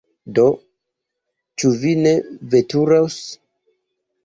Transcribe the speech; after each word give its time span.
Do, 0.37 0.45
ĉu 1.63 1.71
ni 2.01 2.15
veturos? 2.55 3.21